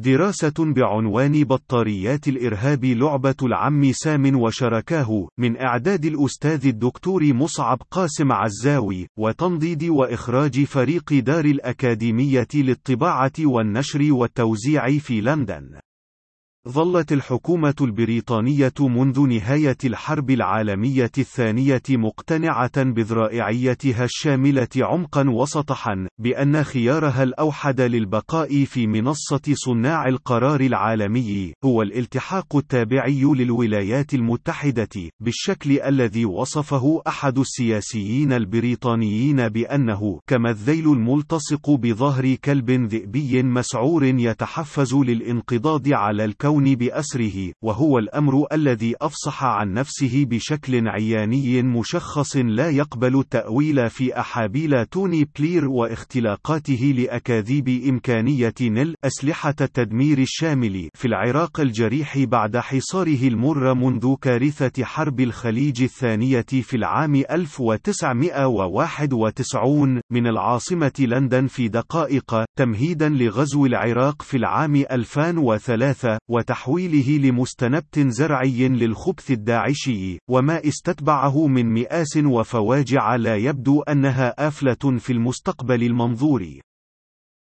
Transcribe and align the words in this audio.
دراسة 0.00 0.54
بعنوان 0.58 1.44
بطاريات 1.44 2.28
الإرهاب 2.28 2.84
لعبة 2.84 3.34
العم 3.42 3.92
سام 3.92 4.40
وشركاه 4.40 5.28
من 5.38 5.60
إعداد 5.60 6.04
الأستاذ 6.04 6.66
الدكتور 6.66 7.32
مصعب 7.32 7.78
قاسم 7.90 8.32
عزاوي 8.32 9.08
وتنضيد 9.18 9.84
وإخراج 9.84 10.64
فريق 10.64 11.12
دار 11.12 11.44
الأكاديمية 11.44 12.48
للطباعة 12.54 13.32
والنشر 13.40 14.12
والتوزيع 14.12 14.98
في 14.98 15.20
لندن. 15.20 15.80
ظلت 16.68 17.12
الحكومة 17.12 17.74
البريطانية 17.80 18.72
منذ 18.80 19.26
نهاية 19.26 19.76
الحرب 19.84 20.30
العالمية 20.30 21.10
الثانية 21.18 21.82
مقتنعة 21.90 22.82
بذرائعيتها 22.82 24.04
الشاملة 24.04 24.68
عمقا 24.76 25.30
وسطحا، 25.30 26.08
بأن 26.20 26.64
خيارها 26.64 27.22
الأوحد 27.22 27.80
للبقاء 27.80 28.64
في 28.64 28.86
منصة 28.86 29.40
صناع 29.52 30.08
القرار 30.08 30.60
العالمي، 30.60 31.52
هو 31.64 31.82
الالتحاق 31.82 32.56
التابعي 32.56 33.22
للولايات 33.24 34.14
المتحدة، 34.14 35.10
بالشكل 35.20 35.80
الذي 35.80 36.24
وصفه 36.24 37.02
أحد 37.06 37.38
السياسيين 37.38 38.32
البريطانيين 38.32 39.48
بأنه 39.48 40.20
كما 40.26 40.50
الذيل 40.50 40.92
الملتصق 40.92 41.70
بظهر 41.70 42.34
كلب 42.34 42.70
ذئبي 42.70 43.42
مسعور 43.42 44.04
يتحفز 44.04 44.94
للانقضاض 44.94 45.88
على 45.88 46.24
الكون 46.24 46.47
الكون 46.48 46.74
بأسره، 46.74 47.52
وهو 47.64 47.98
الأمر 47.98 48.46
الذي 48.52 48.94
أفصح 49.00 49.44
عن 49.44 49.72
نفسه 49.72 50.26
بشكل 50.30 50.88
عياني 50.88 51.62
مشخص 51.62 52.36
لا 52.36 52.70
يقبل 52.70 53.20
التأويل 53.20 53.90
في 53.90 54.20
أحابيل 54.20 54.86
توني 54.86 55.28
بلير 55.38 55.68
واختلاقاته 55.68 56.94
لأكاذيب 56.98 57.68
إمكانية 57.88 58.54
نل 58.60 58.94
أسلحة 59.04 59.54
التدمير 59.60 60.18
الشامل 60.18 60.88
في 60.94 61.08
العراق 61.08 61.60
الجريح 61.60 62.18
بعد 62.18 62.56
حصاره 62.56 63.28
المر 63.28 63.74
منذ 63.74 64.14
كارثة 64.22 64.84
حرب 64.84 65.20
الخليج 65.20 65.82
الثانية 65.82 66.46
في 66.62 66.76
العام 66.76 67.14
1991 67.14 70.00
من 70.12 70.26
العاصمة 70.26 70.92
لندن 70.98 71.46
في 71.46 71.68
دقائق 71.68 72.44
تمهيدا 72.58 73.08
لغزو 73.08 73.66
العراق 73.66 74.22
في 74.22 74.36
العام 74.36 74.76
2003 74.76 76.18
وتحويله 76.38 77.28
لمستنبت 77.28 77.98
زرعي 77.98 78.68
للخبث 78.68 79.30
الداعشي 79.30 80.18
وما 80.30 80.68
استتبعه 80.68 81.46
من 81.46 81.66
مئاس 81.74 82.16
وفواجع 82.16 83.16
لا 83.16 83.36
يبدو 83.36 83.82
أنها 83.82 84.48
آفلة 84.48 84.98
في 84.98 85.12
المستقبل 85.12 85.82
المنظور. 85.82 86.60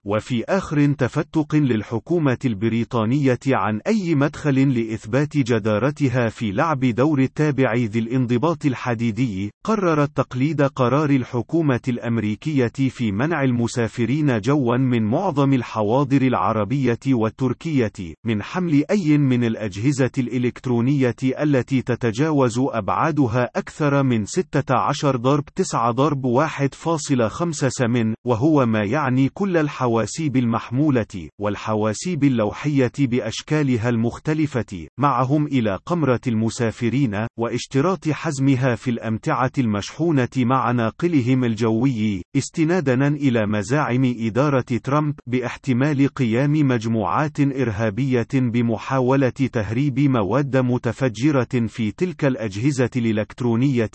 وفي 0.06 0.44
آخر 0.44 0.92
تفتق 0.92 1.54
للحكومة 1.54 2.38
البريطانية 2.44 3.38
عن 3.46 3.80
أي 3.86 4.14
مدخل 4.14 4.68
لإثبات 4.74 5.36
جدارتها 5.36 6.28
في 6.28 6.52
لعب 6.52 6.80
دور 6.80 7.18
التابع 7.20 7.74
ذي 7.74 7.98
الانضباط 7.98 8.66
الحديدي، 8.66 9.50
قررت 9.64 10.16
تقليد 10.16 10.62
قرار 10.62 11.10
الحكومة 11.10 11.80
الأمريكية 11.88 12.72
في 12.90 13.12
منع 13.12 13.42
المسافرين 13.42 14.40
جوا 14.40 14.76
من 14.76 15.02
معظم 15.02 15.52
الحواضر 15.52 16.22
العربية 16.22 16.98
والتركية، 17.08 17.92
من 18.26 18.42
حمل 18.42 18.84
أي 18.90 19.18
من 19.18 19.44
الأجهزة 19.44 20.10
الإلكترونية 20.18 21.16
التي 21.22 21.82
تتجاوز 21.82 22.58
أبعادها 22.58 23.50
أكثر 23.56 24.02
من 24.02 24.26
16 24.26 25.16
ضرب 25.16 25.44
9 25.54 25.90
ضرب 25.90 26.24
1.5 26.24 27.68
سمن، 27.68 28.14
وهو 28.26 28.66
ما 28.66 28.82
يعني 28.84 29.28
كل 29.28 29.56
الحواضر 29.56 29.93
الحواسيب 29.94 30.36
المحمولة، 30.36 31.28
والحواسيب 31.40 32.24
اللوحية 32.24 32.92
بأشكالها 32.98 33.88
المختلفة، 33.88 34.88
معهم 34.98 35.46
إلى 35.46 35.78
قمرة 35.86 36.20
المسافرين، 36.26 37.26
واشتراط 37.38 38.08
حزمها 38.08 38.74
في 38.74 38.90
الأمتعة 38.90 39.52
المشحونة 39.58 40.28
مع 40.36 40.70
ناقلهم 40.70 41.44
الجوي، 41.44 42.22
استنادا 42.36 43.08
إلى 43.08 43.46
مزاعم 43.46 44.14
إدارة 44.18 44.80
ترامب 44.84 45.14
باحتمال 45.26 46.08
قيام 46.08 46.52
مجموعات 46.52 47.40
إرهابية 47.40 48.28
بمحاولة 48.34 49.28
تهريب 49.28 50.00
مواد 50.00 50.56
متفجرة 50.56 51.66
في 51.66 51.90
تلك 51.90 52.24
الأجهزة 52.24 52.90
الإلكترونية، 52.96 53.90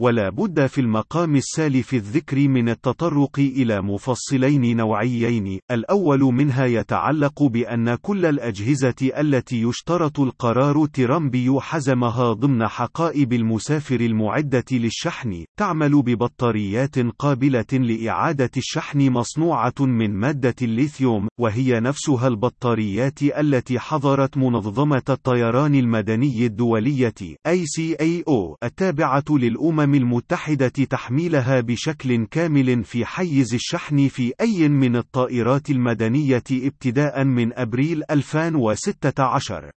ولا 0.00 0.30
بد 0.30 0.66
في 0.66 0.80
المقام 0.80 1.36
السالف 1.36 1.94
الذكر 1.94 2.48
من 2.48 2.68
التطرق 2.68 3.38
إلى 3.38 3.82
مفصلين 3.82 4.76
نوعيين، 4.76 5.60
الأول 5.70 6.20
منها 6.20 6.66
يتعلق 6.66 7.42
بأن 7.42 7.94
كل 7.94 8.26
الأجهزة 8.26 8.94
التي 9.18 9.62
يشترط 9.62 10.20
القرار 10.20 10.86
ترامبي 10.86 11.60
حزمها 11.60 12.32
ضمن 12.32 12.68
حقائب 12.68 13.32
المسافر 13.32 14.00
المعدة 14.00 14.64
للشحن، 14.72 15.44
تعمل 15.58 16.02
ببطاريات 16.02 16.98
قابلة 16.98 17.72
لإعادة 17.72 18.50
الشحن 18.56 19.10
مصنوعة 19.10 19.74
من 19.80 20.14
مادة 20.14 20.54
الليثيوم، 20.62 21.28
وهي 21.40 21.80
نفسها 21.80 22.28
البطاريات 22.28 23.22
التي 23.22 23.78
حظرت 23.78 24.36
منظمة 24.36 25.02
الطيران 25.08 25.74
المدني 25.74 26.46
الدولية 26.46 27.14
ICAO 27.48 28.56
التابعة 28.62 29.24
للأمم 29.30 29.81
الأمم 29.82 29.94
المتحدة 29.94 30.68
تحميلها 30.68 31.60
بشكل 31.60 32.26
كامل 32.26 32.84
في 32.84 33.04
حيز 33.04 33.54
الشحن 33.54 34.08
في 34.08 34.32
أي 34.40 34.68
من 34.68 34.96
الطائرات 34.96 35.70
المدنية 35.70 36.42
ابتداء 36.52 37.24
من 37.24 37.58
أبريل 37.58 38.02
2016 38.10 39.70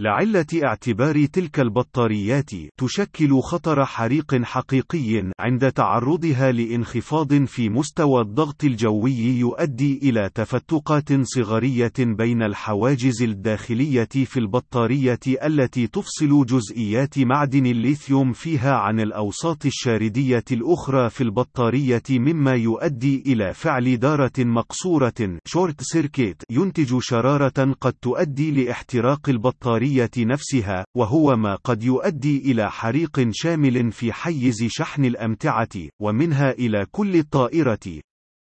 لعلة 0.00 0.46
اعتبار 0.64 1.26
تلك 1.26 1.60
البطاريات 1.60 2.50
تشكل 2.78 3.40
خطر 3.40 3.84
حريق 3.84 4.42
حقيقي 4.42 5.30
عند 5.40 5.72
تعرضها 5.72 6.52
لانخفاض 6.52 7.44
في 7.44 7.68
مستوى 7.68 8.20
الضغط 8.20 8.64
الجوي 8.64 9.38
يؤدي 9.38 10.00
إلى 10.02 10.30
تفتقات 10.34 11.08
صغرية 11.22 11.92
بين 11.98 12.42
الحواجز 12.42 13.22
الداخلية 13.22 14.08
في 14.24 14.36
البطارية 14.36 15.20
التي 15.26 15.86
تفصل 15.86 16.46
جزئيات 16.46 17.18
معدن 17.18 17.66
الليثيوم 17.66 18.32
فيها 18.32 18.72
عن 18.72 19.00
الأوساط 19.00 19.66
الشاردية 19.66 20.44
الأخرى 20.52 21.10
في 21.10 21.20
البطارية 21.20 22.02
مما 22.10 22.54
يؤدي 22.54 23.22
إلى 23.26 23.54
فعل 23.54 23.96
دارة 23.96 24.32
مقصورة. 24.38 25.38
short 25.46 25.82
circuit 25.82 26.42
ينتج 26.50 26.98
شرارة 27.00 27.74
قد 27.80 27.92
تؤدي 27.92 28.50
لاحتراق 28.50 29.28
البطارية 29.28 29.89
العملية 29.90 30.10
نفسها، 30.18 30.84
وهو 30.96 31.36
ما 31.36 31.54
قد 31.54 31.82
يؤدي 31.82 32.52
إلى 32.52 32.70
حريق 32.70 33.28
شامل 33.30 33.92
في 33.92 34.12
حيز 34.12 34.64
شحن 34.68 35.04
الأمتعة، 35.04 35.68
ومنها 36.02 36.50
إلى 36.50 36.86
كل 36.90 37.16
الطائرة، 37.16 38.00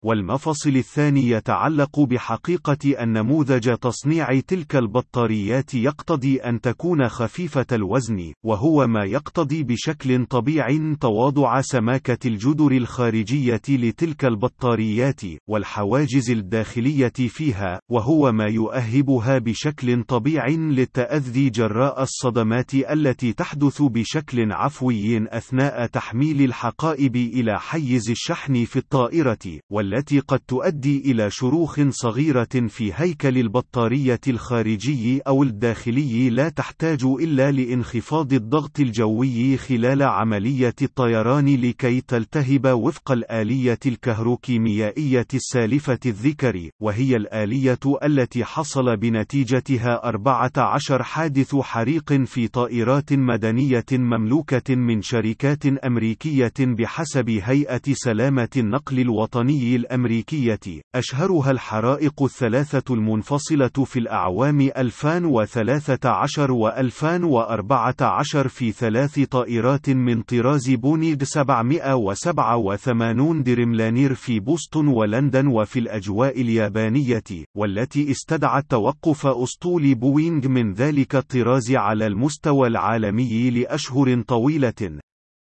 والمفصل 0.05 0.77
الثاني 0.77 1.29
يتعلق 1.29 2.01
بحقيقة 2.01 3.03
أن 3.03 3.13
نموذج 3.13 3.77
تصنيع 3.77 4.41
تلك 4.41 4.77
البطاريات 4.77 5.75
يقتضي 5.75 6.37
أن 6.37 6.61
تكون 6.61 7.09
خفيفة 7.09 7.67
الوزن، 7.73 8.33
وهو 8.45 8.87
ما 8.87 9.05
يقتضي 9.05 9.63
بشكل 9.63 10.27
طبيعي 10.27 10.97
تواضع 11.01 11.61
سماكة 11.61 12.29
الجدر 12.29 12.73
الخارجية 12.73 13.61
لتلك 13.69 14.25
البطاريات، 14.25 15.21
والحواجز 15.49 16.31
الداخلية 16.31 17.13
فيها، 17.29 17.81
وهو 17.91 18.33
ما 18.33 18.47
يؤهبها 18.47 19.39
بشكل 19.39 20.03
طبيعي 20.03 20.57
للتأذي 20.57 21.51
جراء 21.51 22.03
الصدمات 22.03 22.75
التي 22.75 23.33
تحدث 23.33 23.83
بشكل 23.83 24.53
عفوي 24.53 25.37
أثناء 25.37 25.87
تحميل 25.87 26.43
الحقائب 26.43 27.17
إلى 27.17 27.61
حيز 27.61 28.11
الشحن 28.11 28.65
في 28.65 28.77
الطائرة، 28.77 29.61
وال 29.71 29.92
التي 29.93 30.21
قد 30.21 30.39
تؤدي 30.39 31.11
إلى 31.11 31.31
شروخ 31.31 31.81
صغيرة 31.89 32.49
في 32.69 32.93
هيكل 32.95 33.39
البطارية 33.39 34.21
الخارجي 34.29 35.21
أو 35.21 35.43
الداخلي 35.43 36.31
لا 36.31 36.49
تحتاج 36.49 37.05
إلا 37.05 37.53
لانخفاض 37.53 38.33
الضغط 38.33 38.81
الجوي 38.81 39.57
خلال 39.57 40.03
عملية 40.03 40.75
الطيران 40.83 41.57
لكي 41.57 42.01
تلتهب 42.01 42.67
وفق 42.67 43.13
الآلية 43.13 43.79
الكهروكيميائية 43.87 45.27
السالفة 45.35 45.99
الذكر، 46.07 46.71
وهي 46.81 47.17
الآلية 47.17 47.79
التي 48.05 48.45
حصل 48.45 48.97
بنتيجتها 48.97 50.09
14 50.09 51.03
حادث 51.03 51.57
حريق 51.57 52.13
في 52.13 52.49
طائرات 52.49 53.13
مدنية 53.13 53.85
مملوكة 53.93 54.75
من 54.75 55.03
شركات 55.03 55.67
أمريكية 55.67 56.53
بحسب 56.61 57.31
هيئة 57.31 57.83
سلامة 57.93 58.49
النقل 58.57 59.01
الوطني 59.01 59.82
الأمريكية، 59.83 60.61
أشهرها 60.95 61.51
الحرائق 61.51 62.23
الثلاثة 62.23 62.95
المنفصلة 62.95 63.69
في 63.69 63.99
الأعوام 63.99 64.61
2013 64.61 66.53
و 66.53 66.69
2014 66.69 68.49
في 68.49 68.73
ثلاث 68.73 69.21
طائرات 69.21 69.91
من 69.91 70.23
طراز 70.23 70.71
بونيد 70.71 71.25
787 71.25 73.43
دريملانير 73.43 74.15
في 74.15 74.41
بوسطن 74.41 74.87
ولندن 74.87 75.47
وفي 75.47 75.79
الأجواء 75.79 76.41
اليابانية، 76.41 77.23
والتي 77.57 78.11
استدعت 78.11 78.65
توقف 78.69 79.27
أسطول 79.27 79.95
بوينغ 79.95 80.49
من 80.49 80.73
ذلك 80.73 81.17
الطراز 81.17 81.73
على 81.73 82.07
المستوى 82.07 82.69
العالمي 82.69 83.51
لأشهر 83.51 84.23
طويلة، 84.23 84.99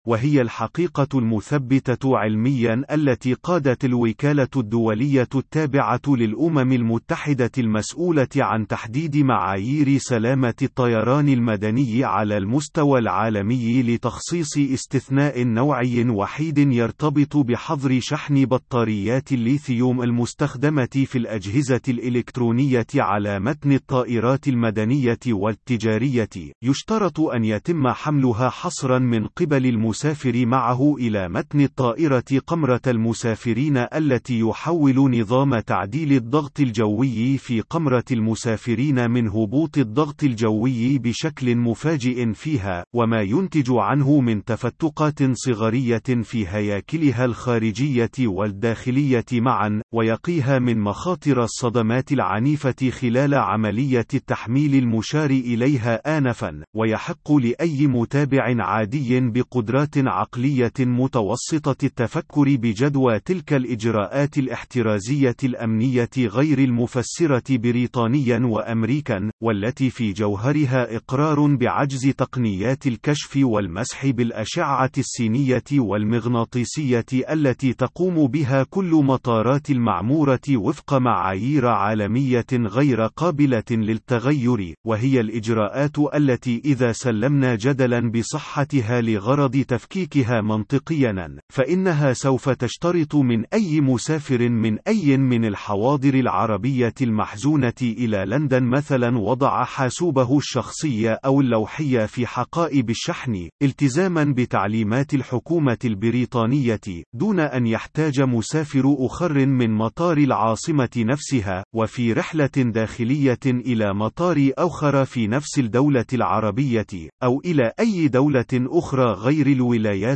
وهي 0.07 0.41
الحقيقة 0.41 1.07
المثبتة 1.15 2.17
علميا 2.17 2.83
التي 2.91 3.33
قادت 3.33 3.85
الوكالة 3.85 4.47
الدولية 4.57 5.27
التابعة 5.35 6.01
للأمم 6.07 6.71
المتحدة 6.71 7.51
المسؤولة 7.57 8.27
عن 8.35 8.67
تحديد 8.67 9.17
معايير 9.17 9.97
سلامة 9.97 10.53
الطيران 10.61 11.29
المدني 11.29 12.03
على 12.03 12.37
المستوى 12.37 12.99
العالمي 12.99 13.83
لتخصيص 13.83 14.57
استثناء 14.57 15.43
نوعي 15.43 16.09
وحيد 16.09 16.57
يرتبط 16.57 17.37
بحظر 17.37 17.99
شحن 18.01 18.45
بطاريات 18.45 19.31
الليثيوم 19.31 20.01
المستخدمة 20.01 21.03
في 21.05 21.17
الأجهزة 21.17 21.81
الإلكترونية 21.87 22.87
على 22.95 23.39
متن 23.39 23.71
الطائرات 23.71 24.47
المدنية 24.47 25.19
والتجارية. 25.27 26.29
يشترط 26.61 27.19
أن 27.19 27.45
يتم 27.45 27.87
حملها 27.87 28.49
حصرا 28.49 28.99
من 28.99 29.27
قبل 29.27 29.65
المسؤولين 29.65 29.96
المسافر 29.97 30.45
معه 30.45 30.95
إلى 30.99 31.29
متن 31.29 31.61
الطائرة 31.61 32.23
قمرة 32.47 32.81
المسافرين 32.87 33.77
التي 33.77 34.39
يحول 34.39 35.19
نظام 35.19 35.59
تعديل 35.59 36.13
الضغط 36.13 36.59
الجوي 36.59 37.37
في 37.37 37.61
قمرة 37.61 38.03
المسافرين 38.11 39.11
من 39.11 39.27
هبوط 39.27 39.77
الضغط 39.77 40.23
الجوي 40.23 40.97
بشكل 40.97 41.55
مفاجئ 41.55 42.33
فيها، 42.33 42.83
وما 42.95 43.21
ينتج 43.21 43.71
عنه 43.71 44.19
من 44.19 44.43
تفتقات 44.43 45.19
صغرية 45.33 46.03
في 46.21 46.47
هياكلها 46.47 47.25
الخارجية 47.25 48.11
والداخلية 48.19 49.25
معا، 49.33 49.81
ويقيها 49.93 50.59
من 50.59 50.79
مخاطر 50.79 51.43
الصدمات 51.43 52.11
العنيفة 52.11 52.89
خلال 52.89 53.33
عملية 53.33 54.07
التحميل 54.13 54.75
المشار 54.75 55.29
إليها 55.29 56.17
آنفا، 56.17 56.63
ويحق 56.75 57.31
لأي 57.31 57.87
متابع 57.87 58.63
عادي 58.63 59.19
بقدرات 59.19 59.86
عقلية 59.95 60.73
متوسطة 60.79 61.85
التفكر 61.85 62.55
بجدوى 62.55 63.19
تلك 63.19 63.53
الإجراءات 63.53 64.37
الاحترازية 64.37 65.35
الأمنية 65.43 66.09
غير 66.17 66.59
المفسرة 66.59 67.43
بريطانيا 67.49 68.39
وأمريكا، 68.43 69.31
والتي 69.43 69.89
في 69.89 70.13
جوهرها 70.13 70.95
إقرار 70.95 71.55
بعجز 71.55 72.07
تقنيات 72.17 72.87
الكشف 72.87 73.37
والمسح 73.37 74.05
بالأشعة 74.07 74.91
السينية 74.97 75.63
والمغناطيسية 75.73 77.05
التي 77.29 77.73
تقوم 77.73 78.27
بها 78.27 78.63
كل 78.69 78.91
مطارات 79.03 79.69
المعمورة 79.69 80.41
وفق 80.51 80.93
معايير 80.93 81.67
عالمية 81.67 82.45
غير 82.53 83.01
قابلة 83.01 83.63
للتغير، 83.71 84.75
وهي 84.85 85.19
الإجراءات 85.19 85.99
التي 86.15 86.61
إذا 86.65 86.91
سلمنا 86.91 87.55
جدلا 87.55 88.11
بصحتها 88.11 89.01
لغرض 89.01 89.55
تفكيكها 89.77 90.41
منطقيا 90.41 91.37
فإنها 91.53 92.13
سوف 92.13 92.49
تشترط 92.49 93.15
من 93.15 93.45
أي 93.53 93.81
مسافر 93.81 94.49
من 94.49 94.77
أي 94.87 95.17
من 95.17 95.45
الحواضر 95.45 96.13
العربية 96.13 96.93
المحزونة 97.01 97.73
إلى 97.81 98.25
لندن 98.27 98.63
مثلا 98.63 99.17
وضع 99.17 99.63
حاسوبه 99.63 100.37
الشخصي 100.37 101.09
أو 101.09 101.41
اللوحي 101.41 102.07
في 102.07 102.27
حقائب 102.27 102.89
الشحن 102.89 103.49
التزاما 103.61 104.23
بتعليمات 104.23 105.13
الحكومة 105.13 105.77
البريطانية 105.85 106.81
دون 107.13 107.39
أن 107.39 107.67
يحتاج 107.67 108.21
مسافر 108.21 108.95
أخر 108.99 109.45
من 109.45 109.71
مطار 109.71 110.17
العاصمة 110.17 110.89
نفسها 110.97 111.63
وفي 111.75 112.13
رحلة 112.13 112.49
داخلية 112.55 113.39
إلى 113.45 113.93
مطار 113.93 114.51
أخر 114.57 115.05
في 115.05 115.27
نفس 115.27 115.59
الدولة 115.59 116.05
العربية 116.13 116.87
أو 117.23 117.41
إلى 117.45 117.71
أي 117.79 118.07
دولة 118.07 118.45
أخرى 118.53 119.13
غير 119.13 119.47
الولايات 119.47 119.66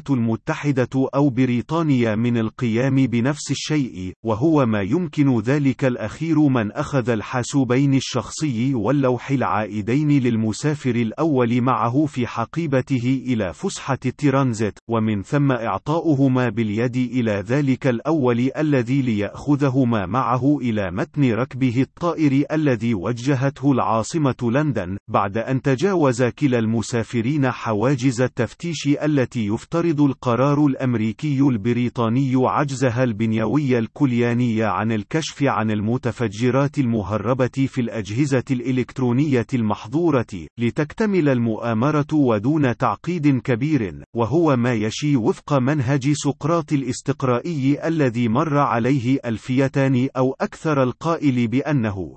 المتحدة 0.10 1.10
أو 1.16 1.30
بريطانيا 1.30 2.16
من 2.16 2.38
القيام 2.38 2.96
بنفس 2.96 3.52
الشيء، 3.52 4.14
وهو 4.26 4.66
ما 4.66 4.82
يمكن 4.82 5.40
ذلك 5.40 5.86
الأخير 5.86 6.40
من 6.40 6.72
أخذ 6.72 7.10
الحاسوبين 7.10 7.94
الشخصي 7.94 8.74
واللوح 8.76 9.32
العائدين 9.32 10.10
للمسافر 10.10 10.96
الأول 10.96 11.62
معه 11.62 12.06
في 12.06 12.28
حقيبته 12.28 13.24
إلى 13.28 13.54
فسحة 13.54 13.98
الترانزيت، 14.06 14.80
ومن 14.90 15.22
ثم 15.24 15.52
إعطاؤهما 15.52 16.50
باليد 16.50 16.96
إلى 16.96 17.44
ذلك 17.48 17.88
الأول 17.88 18.50
الذي 18.58 19.02
ليأخذهما 19.02 20.06
معه 20.06 20.58
إلى 20.62 20.92
متن 20.92 21.32
ركبه 21.34 21.82
الطائر 21.82 22.46
الذي 22.52 22.94
وجهته 22.94 23.72
العاصمة 23.72 24.36
لندن، 24.42 24.98
بعد 25.08 25.38
أن 25.38 25.62
تجاوز 25.62 26.24
كلا 26.24 26.60
المسافرين 26.60 27.52
حواجز 27.52 28.22
التفتيش 28.22 28.88
التي 28.88 29.31
يفترض 29.36 30.02
القرار 30.02 30.66
الأمريكي 30.66 31.40
البريطاني 31.42 32.32
عجزها 32.36 33.04
البنيوي 33.04 33.78
الكلياني 33.80 34.64
عن 34.64 34.92
الكشف 34.92 35.44
عن 35.44 35.72
المتفجرات 35.72 36.80
المهربة 36.80 37.68
في 37.68 37.82
الأجهزة 37.82 38.44
الإلكترونية 38.52 39.48
المحظورة، 39.54 40.48
لتكتمل 40.60 41.30
المؤامرة 41.30 42.14
ودون 42.14 42.78
تعقيد 42.78 43.38
كبير، 43.42 44.04
وهو 44.16 44.56
ما 44.56 44.74
يشي 44.74 45.16
وفق 45.16 45.54
منهج 45.54 46.12
سقراط 46.14 46.74
الاستقرائي 46.74 47.88
الذي 47.88 48.28
مر 48.28 48.58
عليه 48.58 49.20
ألفيتان 49.26 50.10
أو 50.18 50.36
أكثر 50.42 50.84
القائل 50.84 51.48
بأنه 51.48 52.16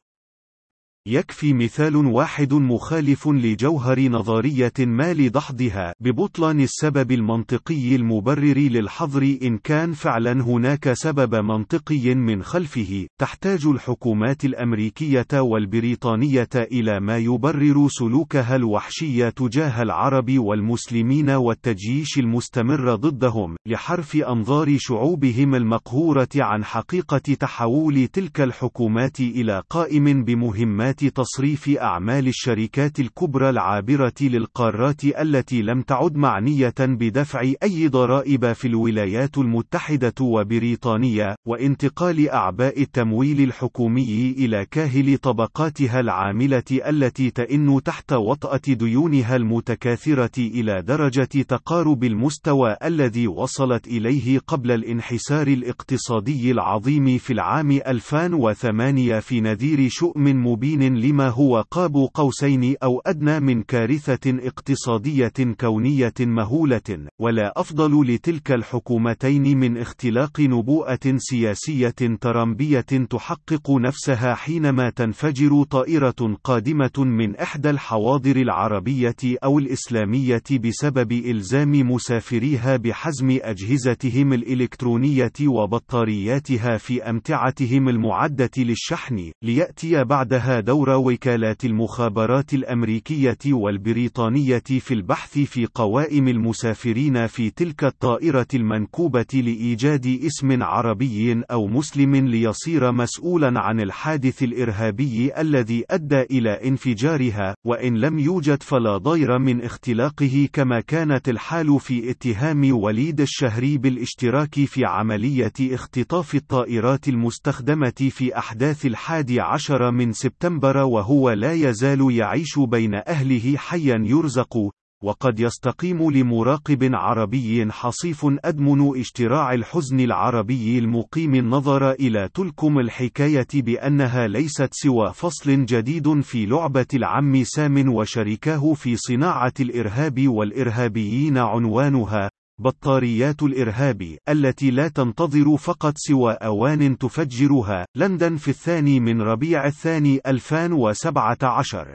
يكفي 1.09 1.53
مثال 1.53 1.97
واحد 1.97 2.55
مخالف 2.55 3.29
لجوهر 3.29 4.09
نظرية 4.09 4.73
ما 4.79 5.13
لدحضها 5.13 5.95
ببطلان 6.01 6.61
السبب 6.61 7.13
المنطقي 7.13 7.97
المبرر 7.97 8.59
للحظر 8.59 9.37
إن 9.43 9.59
كان 9.59 9.93
فعلا 9.93 10.33
هناك 10.33 10.93
سبب 10.93 11.35
منطقي 11.35 12.15
من 12.15 12.43
خلفه. 12.43 13.07
تحتاج 13.21 13.67
الحكومات 13.67 14.45
الأمريكية 14.45 15.27
والبريطانية 15.35 16.49
إلى 16.57 17.01
ما 17.01 17.19
يبرر 17.19 17.89
سلوكها 17.89 18.57
الوحشي 18.57 19.31
تجاه 19.31 19.83
العرب 19.83 20.39
والمسلمين 20.39 21.31
والتجييش 21.31 22.19
المستمر 22.19 22.95
ضدهم 22.95 23.57
لحرف 23.67 24.17
أنظار 24.17 24.77
شعوبهم 24.79 25.55
المقهورة 25.55 26.29
عن 26.37 26.65
حقيقة 26.65 27.19
تحول 27.19 28.07
تلك 28.07 28.41
الحكومات 28.41 29.21
إلى 29.21 29.63
قائم 29.71 30.25
بمهمات 30.25 30.94
تصريف 30.97 31.69
أعمال 31.69 32.29
الشركات 32.29 33.01
الكبرى 33.01 33.51
العابرة 33.51 34.13
للقارات 34.21 35.05
التي 35.05 35.63
لم 35.63 35.83
تعد 35.83 36.17
معنية 36.17 36.75
بدفع 36.79 37.53
أي 37.63 37.89
ضرائب 37.89 38.53
في 38.53 38.69
الولايات 38.69 39.39
المتحدة 39.39 40.15
وبريطانيا، 40.21 41.37
وانتقال 41.47 42.29
أعباء 42.29 42.83
التمويل 42.83 43.41
الحكومي 43.41 44.35
إلى 44.39 44.67
كاهل 44.71 45.19
طبقاتها 45.19 46.01
العاملة 46.01 46.63
التي 46.73 47.31
تئن 47.31 47.81
تحت 47.85 48.13
وطأة 48.13 48.61
ديونها 48.69 49.37
المتكاثرة 49.37 50.39
إلى 50.39 50.83
درجة 50.83 51.43
تقارب 51.49 52.05
المستوى 52.05 52.77
الذي 52.85 53.29
وصلت 53.29 53.87
إليه 53.87 54.39
قبل 54.39 54.71
الانحسار 54.71 55.47
الاقتصادي 55.47 56.51
العظيم 56.51 57.19
في 57.19 57.33
العام 57.33 57.71
2008 57.71 59.21
في 59.21 59.41
نذير 59.41 59.89
شؤم 59.89 60.47
مبين 60.47 60.84
لما 60.89 61.29
هو 61.29 61.65
قاب 61.71 62.09
قوسين 62.15 62.75
أو 62.83 63.01
أدنى 63.07 63.41
من 63.41 63.63
كارثة 63.63 64.47
اقتصادية 64.47 65.33
كونية 65.61 66.15
مهولة، 66.21 67.09
ولا 67.21 67.53
أفضل 67.57 68.15
لتلك 68.15 68.53
الحكومتين 68.53 69.59
من 69.59 69.79
اختلاق 69.79 70.41
نبوءة 70.41 71.15
سياسية 71.17 71.95
ترامبية 72.21 72.81
تحقق 73.11 73.71
نفسها 73.71 74.35
حينما 74.35 74.91
تنفجر 74.91 75.63
طائرة 75.63 76.37
قادمة 76.45 76.99
من 76.99 77.37
إحدى 77.37 77.71
الحواضر 77.71 78.37
العربية 78.37 79.17
أو 79.45 79.59
الإسلامية 79.59 80.43
بسبب 80.65 81.13
إلزام 81.13 81.91
مسافريها 81.91 82.77
بحزم 82.77 83.39
أجهزتهم 83.43 84.33
الإلكترونية 84.33 85.33
وبطارياتها 85.47 86.77
في 86.77 87.03
أمتعتهم 87.03 87.89
المعدة 87.89 88.51
للشحن، 88.57 89.33
ليأتي 89.43 90.05
بعدها 90.05 90.61
دور 90.61 90.74
دور 90.75 90.91
وكالات 90.91 91.65
المخابرات 91.65 92.55
الأمريكية 92.55 93.39
والبريطانية 93.47 94.59
في 94.59 94.95
البحث 94.95 95.39
في 95.39 95.67
قوائم 95.75 96.29
المسافرين 96.29 97.27
في 97.27 97.51
تلك 97.51 97.85
الطائرة 97.85 98.47
المنكوبة 98.55 99.27
لإيجاد 99.35 100.07
اسم 100.07 100.63
عربي 100.63 101.43
أو 101.51 101.67
مسلم 101.67 102.15
ليصير 102.17 102.93
مسؤولا 102.93 103.61
عن 103.61 103.81
الحادث 103.81 104.43
الإرهابي 104.43 105.41
الذي 105.41 105.85
أدى 105.91 106.23
إلى 106.23 106.51
انفجارها، 106.51 107.55
وإن 107.67 107.97
لم 107.97 108.19
يوجد 108.19 108.63
فلا 108.63 108.99
ضير 108.99 109.39
من 109.39 109.63
اختلاقه 109.63 110.49
كما 110.53 110.81
كانت 110.81 111.29
الحال 111.29 111.81
في 111.81 112.11
اتهام 112.11 112.77
وليد 112.77 113.21
الشهري 113.21 113.79
بالاشتراك 113.79 114.55
في 114.55 114.85
عملية 114.85 115.53
اختطاف 115.61 116.35
الطائرات 116.35 117.09
المستخدمة 117.09 118.09
في 118.11 118.39
أحداث 118.39 118.87
الحادي 118.87 119.41
عشر 119.41 119.91
من 119.91 120.13
سبتمبر 120.13 120.64
وهو 120.65 121.31
لا 121.31 121.53
يزال 121.53 122.11
يعيش 122.11 122.59
بين 122.59 122.95
أهله 122.95 123.57
حيا 123.57 124.03
يرزق 124.07 124.71
وقد 125.05 125.41
يستقيم 125.41 126.11
لمراقب 126.11 126.91
عربي 126.95 127.73
حصيف 127.73 128.27
أدمن 128.45 129.01
اشتراع 129.01 129.55
الحزن 129.55 130.01
العربي 130.01 130.79
المقيم 130.79 131.35
النظر 131.35 131.91
إلى 131.91 132.29
تلكم 132.35 132.79
الحكاية 132.79 133.47
بأنها 133.55 134.27
ليست 134.27 134.69
سوى 134.73 135.13
فصل 135.13 135.65
جديد 135.65 136.21
في 136.21 136.47
لعبة 136.47 136.87
العم 136.95 137.45
سام 137.45 137.95
وشركاه 137.95 138.73
في 138.75 138.97
صناعة 138.97 139.53
الإرهاب 139.61 140.29
والإرهابيين 140.29 141.39
عنوانها 141.39 142.31
بطاريات 142.61 143.43
الإرهاب 143.43 144.17
التي 144.29 144.71
لا 144.71 144.89
تنتظر 144.89 145.57
فقط 145.57 145.95
سوى 145.97 146.33
أوان 146.33 146.99
تفجرها 146.99 147.87
لندن 147.97 148.37
في 148.37 148.49
الثاني 148.49 149.01
من 149.01 149.23
ربيع 149.23 149.67
الثاني 149.67 150.21
2017 150.27 151.95